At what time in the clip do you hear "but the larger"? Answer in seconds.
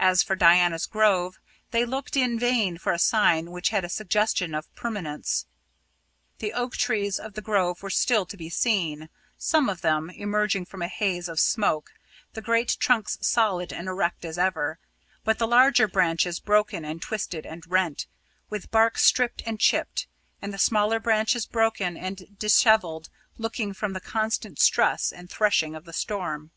15.22-15.86